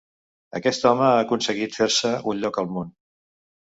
[0.59, 2.95] Aquest home ha aconseguit fer-se un lloc al món.